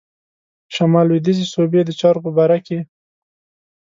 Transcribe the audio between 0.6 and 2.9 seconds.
شمال لوېدیځي صوبې د چارو په باره کې.